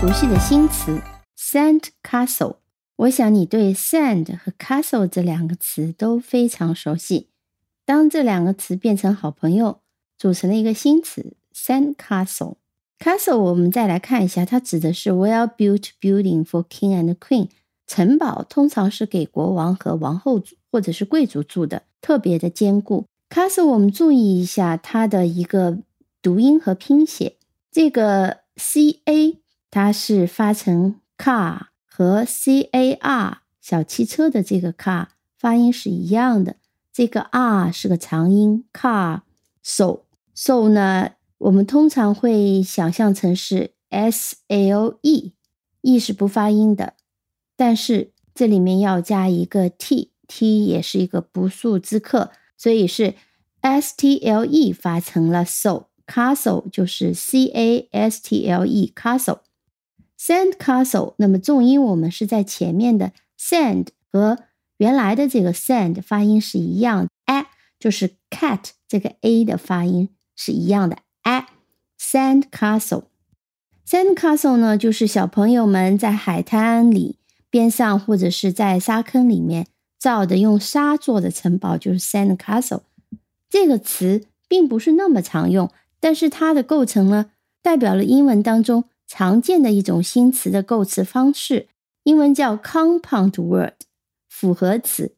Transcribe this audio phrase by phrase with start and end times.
[0.00, 0.98] 熟悉的新词
[1.36, 2.56] “sand castle”。
[2.96, 7.28] 我想你对 “sand” 和 “castle” 这两个词都非常熟悉。
[7.84, 9.80] 当这两个词变成好朋友，
[10.16, 12.54] 组成了一个新词 “sand castle”。
[12.98, 17.50] castle 我们再来看一下，它指的是 well-built building for king and queen。
[17.86, 20.40] 城堡通常是给国王和王后
[20.72, 23.04] 或者是贵族住的，特别的坚固。
[23.28, 25.76] castle 我们注意一下它的一个
[26.22, 27.36] 读音和拼写，
[27.70, 29.36] 这个 c a
[29.70, 35.06] 它是发成 car，和 c a r 小汽车的这个 car
[35.38, 36.56] 发音是一样的。
[36.92, 39.20] 这个 r 是个长音，car。
[39.62, 40.00] so
[40.34, 46.94] so 呢，我们通常会想象成是 s l e，e 是不发音的。
[47.56, 53.14] 但是这里面要加一个 t，t 也是一个不速之客，所以是
[53.60, 59.40] s t l e 发成了 so，castle 就是 c a s t l e castle。
[60.20, 64.38] Sandcastle，那么重音我们是在前面的 sand 和
[64.76, 67.46] 原来的这个 sand 发音是一样的，a
[67.78, 77.16] 就是 cat 这个 a 的发音是一样的，a，sand castle，sand castle 呢就是小朋友们在海滩里。
[77.52, 79.66] 边上或者是在沙坑里面
[79.98, 82.82] 造的用沙做的城堡就是 sand castle。
[83.48, 91.66] 这个词并不是那么常用，但是它的构成呢，代表了英文当中常见的一种新词的构词方式。
[92.04, 93.74] 英文叫 compound word，
[94.28, 95.16] 复合词。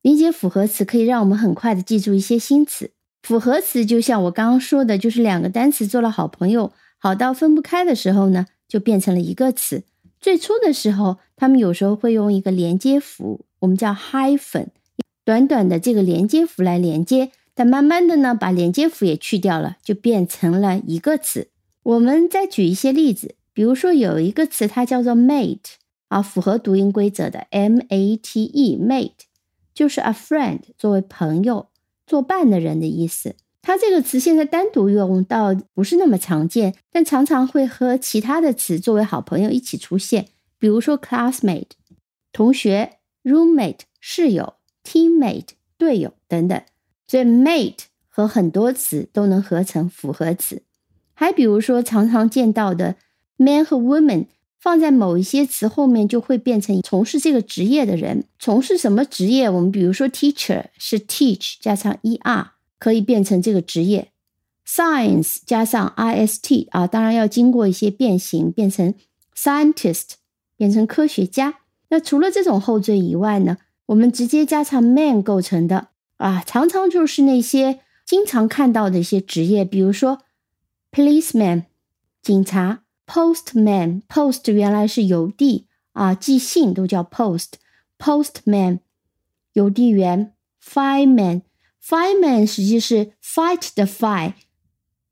[0.00, 2.92] 理解复合词可以让我们很快的记住一些新词。
[3.22, 9.84] 复合词就像我刚刚说的，就是两个单词做了好朋友，好到分不开的时候呢，就变成了一个词。
[10.18, 14.68] 最初的时候，他们有时候会用一个连接符，我们叫 hyphen，
[15.22, 17.30] 短短的这个连接符来连接。
[17.54, 21.48] 但慢慢的呢，把连接符也去掉了，就变成了一个词。
[21.84, 25.74] 我们再举一些例子，比如说有一个词，它叫做 mate，
[26.08, 29.26] 啊，符合读音规则的 m a t e，mate
[29.74, 31.68] 就是 a friend，作为朋友、
[32.06, 33.36] 作伴的人的意思。
[33.60, 40.28] 它这个词现在单独用到不是那么常见，但常常会和其他的词作为好朋友一起出现，
[40.58, 41.72] 比如说 classmate
[42.32, 46.62] 同学、roommate 室友、teammate 队友等等。
[47.06, 50.62] 所以 mate 和很多词都能合成复合词。
[51.14, 52.96] 还比如说常常见到的
[53.36, 54.26] man 和 woman
[54.60, 58.24] 放在某一些词后面就会变成从事这个职业的人。
[58.38, 59.48] 从事什么职业？
[59.48, 62.48] 我们比如说 teacher 是 teach 加上 er。
[62.76, 64.08] 可以变成这个职业
[64.68, 68.92] ，science 加上 i s t 啊，当然要经过一些变形，变成
[69.34, 70.16] scientist，
[70.58, 71.60] 变成科学家。
[71.88, 75.88] 那除了这种后缀以外呢，我们直接加上 man 构成的
[76.18, 80.18] 啊，常常就是那些经常看到的一些职业，比如说
[80.94, 81.64] policeman
[82.22, 88.78] 警察，postman post 原来是邮递啊，寄信都叫 post，postman
[89.54, 90.32] 邮递员
[90.62, 91.42] ，fireman。
[91.84, 94.32] Fireman 实际是 fight 的 fire，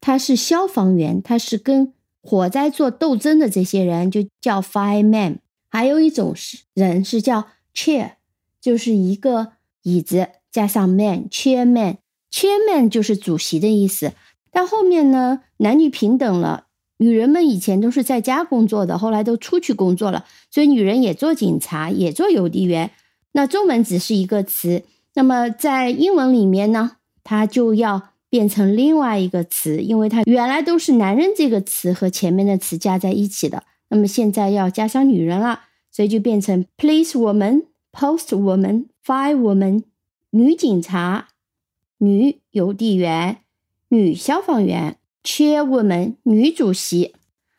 [0.01, 5.41] 他是消防员，他是跟火灾做斗争的这些人就叫 fireman。
[5.69, 8.13] 还有一种是人是叫 chair，
[8.61, 14.15] 就是一个椅子加上 man，chairman，chairman 就是主席的意思。
[14.53, 16.67] 但后面呢，男女平等了，
[16.99, 22.91] 女人们以前都是在家工作的，后来都出去工作了，所以女人也做警察，也做邮递员。
[23.33, 24.85] 那中文只是一个词。
[25.15, 33.65] 那么在英文里面呢，它就要变成另外一个词，因为它原来都是男人这个词和前面的词加在一起的。
[33.89, 39.83] 那么现在要加上女人了，所以就变成 police woman、post woman、fire woman、
[40.31, 41.29] 女警察、
[41.99, 43.39] 女邮递员、
[43.93, 47.15] 女消防员、chairwoman、女主席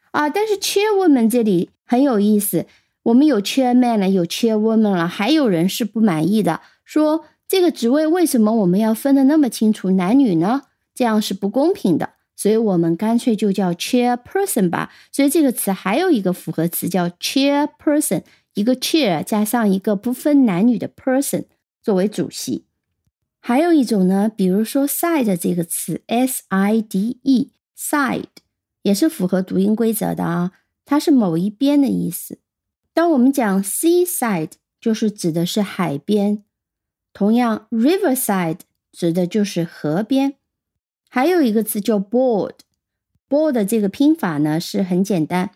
[0.10, 0.28] 啊。
[0.30, 2.66] 但是 chairwoman 这里很有意思，
[3.04, 7.26] 我们有 chairman 了，有 chairwoman 了，还有人是不满意的，说。
[7.46, 10.64] 这个职位为什么我们要分的那么清楚男女呢？
[10.96, 14.92] 这样是不公平的，所以我们干脆就叫 chairperson 吧。
[15.12, 18.24] 所以这个词还有一个复合词叫 chairperson，
[18.56, 21.44] 一个 chair 加上一个不分男女的 person
[21.84, 22.66] 作为主席。
[23.46, 28.24] 还有一种呢，比如说 side 这个词，s i d e，side
[28.84, 30.54] 也是符合读音规则的啊，
[30.86, 32.40] 它是某一边的意思。
[32.94, 36.46] 当我们讲 seaside，就是指的是海边。
[37.12, 38.60] 同样，riverside
[38.94, 40.36] 指的就是河边。
[41.10, 45.52] 还有一个词叫 board，board 这个拼法呢是很简单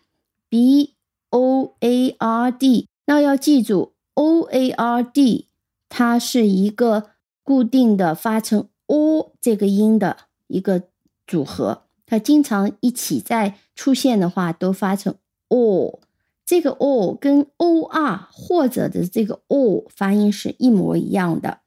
[0.50, 0.96] ，b
[1.30, 2.90] o a r d。
[3.06, 5.48] 那要记住，o a r d
[5.88, 7.12] 它是一个
[7.48, 10.18] 固定的发成 o 这个音的
[10.48, 10.84] 一个
[11.26, 15.16] 组合，它经常一起在出现的话都发成
[15.48, 16.02] o
[16.46, 21.60] 这个 o 跟 or 或者的这个 o 发音是一模一样的。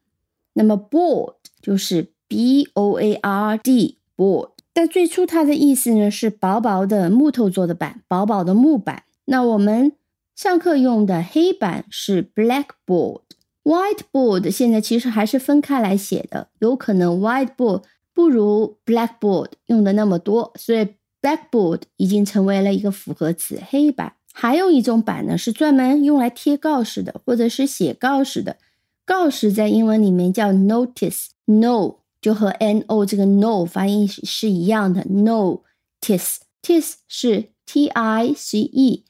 [0.52, 9.04] 那么 board 就是 b o a r d board，但最初它的意思呢是薄薄的木头做的板，薄薄的木板。
[9.24, 9.92] 那我们
[10.36, 13.22] 上课用的黑板是 blackboard
[13.62, 17.82] Whiteboard 现在其实还是分开来写的，有可能 whiteboard
[18.14, 20.88] 不如 blackboard 用的那么多，所以
[21.20, 24.14] blackboard 已经成为了一个复合词，黑板。
[24.32, 28.56] 还有一种板呢，是专门用来贴告示的，或者是写告示的。
[29.04, 39.04] 告示在英文里面叫 notice，no 就和 n o 这个 no 发音是一样的，notice，tis 是 t i c e。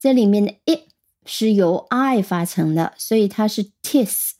[0.00, 0.88] 这里面的 it
[1.24, 4.32] 是由 i 发成的，所以它是 tis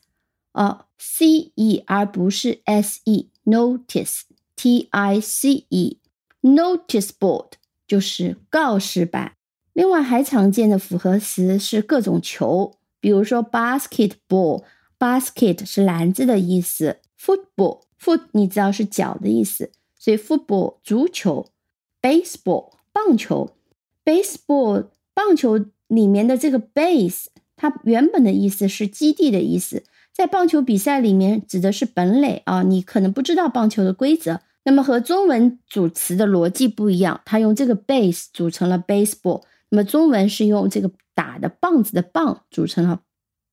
[0.51, 3.29] 啊，c e 而不是 s e。
[3.45, 7.51] Notice，t i c e，notice board
[7.87, 9.33] 就是告示板。
[9.73, 21.47] 另外还常见的复合词是各种球，比如说 basketball，basket 是篮子的意思；football，foot 你知道是脚的意思，所以 football 足球
[22.01, 23.55] ；baseball 棒球
[24.03, 24.87] ，baseball。
[25.15, 29.83] 棒球里面的这个 base，它原本的意思是基地的意思，
[30.13, 32.63] 在棒球比赛里面指的是本垒啊。
[32.63, 43.01] 你可能不知道棒球的规则，那么和中文组词的逻辑不一样，它用这个 base 组成了 baseball，那么中文是用这个打的棒子的棒组成了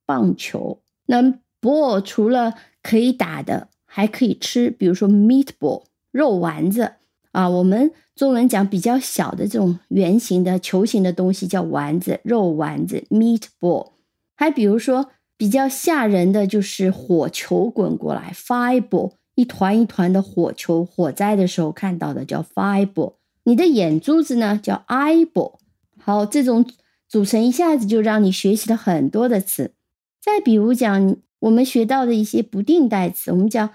[0.05, 0.81] 棒球。
[1.05, 1.21] 那
[1.61, 6.93] ball 除了可以打的，还可以吃，比如说 meatball 肉丸子。
[7.33, 13.89] 啊，我们中文讲比较小的这种圆形的球形的东西叫丸子，肉丸子 （meatball）。
[14.35, 23.13] 还比如说比较吓人的就是火球滚过来 f i b e r 一团一团的火球，火灾的时候看到的叫 f i b e r。
[23.45, 25.55] 你的眼珠子呢叫 eyeball。
[25.99, 26.65] 好，这种
[27.09, 29.73] 组成一下子就让你学习了很多的词。
[30.21, 33.71] 再比如讲我们学到的一些不定代词，我们讲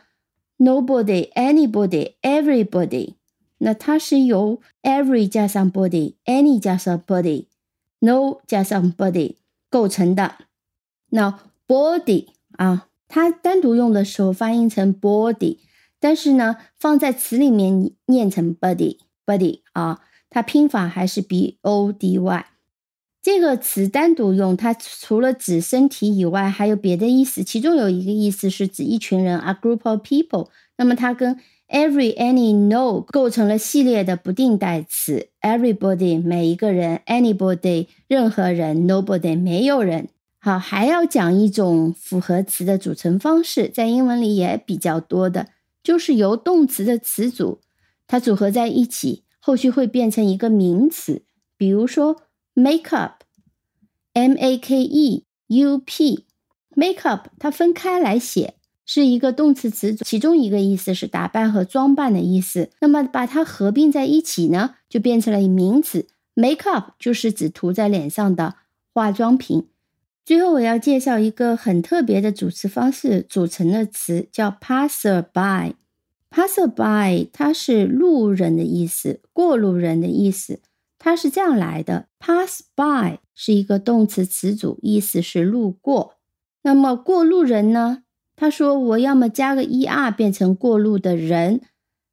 [0.59, 3.18] nobody、anybody、everybody。
[3.59, 9.37] 那它是由 every 加上 body，any 加上 body，no 加上 body
[9.69, 10.37] 构成的。
[11.11, 15.59] 那 body 啊，它单独用的时候发音成 body，
[15.99, 22.47] 但是呢，放在词里面念成 body，body 啊，它拼法还是 b o d y。
[23.21, 27.43] 这个词单独用，它除了指身体以外，还有别的意思。
[27.43, 30.49] 其中有一个意思是指一群人，a group of people。
[30.77, 35.29] 那么它跟 Every, any, no 构成了系列的不定代词。
[35.43, 40.09] Everybody 每一个人，anybody 任何人，nobody 没有人。
[40.39, 45.49] 好，还要讲一种复合词的组成方式，在英文里也比较多的，
[45.83, 47.61] 就是由动词的词组
[48.07, 51.25] 它组合在一起，后续会变成一个名词。
[51.59, 52.23] 比如说
[52.55, 58.55] make up，m a k e u p，make up 它分开来写。
[58.91, 62.71] 是一个动词词组，其中一个意思是打扮和装扮的意思。
[62.81, 66.07] 那么把它合并在一起呢，就变成了名词。
[66.33, 68.55] Make up 就是指涂在脸上的
[68.95, 69.69] 化妆品。
[70.25, 75.75] 最后我要介绍一个很特别的组词方式组成的词，叫 passer by。
[76.31, 80.61] passer by 它是路人的意思，过路人的意思。
[80.99, 86.15] 它是这样来的：pass by 是一个动词词组，意思是路过。
[86.63, 88.05] 那么过路人呢？
[88.41, 91.61] 他说：“我要么加个 er 变成过路的人，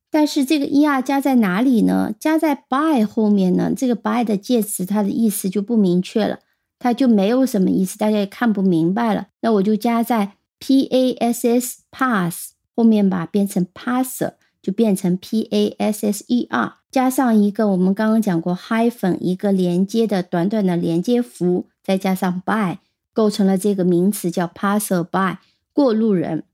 [0.10, 2.12] 但是这个 er 加在哪里呢？
[2.20, 3.72] 加在 by 后面呢？
[3.78, 6.40] 这个 by 的介词它的意思就不明确了，
[6.80, 9.28] 它就没有什么意思，大家也看不明白了。
[9.42, 22.80] 那我就加在 pass pass 后面吧，变成 passer 就变成 passer，加上一个我们刚刚讲过 hyphen 一个连接的短短的连接符，再加上 by，
[23.14, 25.38] 构成了这个名词叫 passer by。”
[25.76, 26.46] 过路人，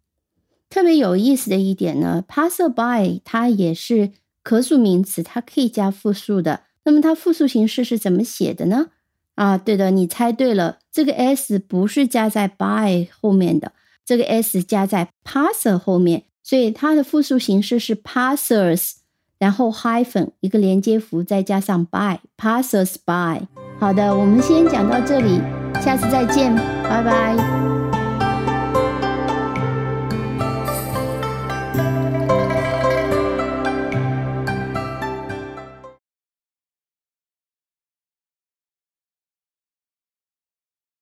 [0.67, 4.09] 特别有意思的一点呢，passerby 它也是
[4.41, 6.61] 可数名词，它可以加复数的。
[6.85, 8.87] 那么它复数形式是怎么写的呢？
[9.35, 13.73] 啊，对的，你猜对了，这个 s 不是加在 by 后面的，
[14.03, 18.93] 这个 s 加在 passer 后面，所以它的复数形式是 passers，
[19.37, 23.45] 然后 hyphen 一个连接符，再加上 by，passers by。
[23.79, 25.39] 好的，我们先讲到这里，
[25.79, 27.70] 下次再见，拜拜。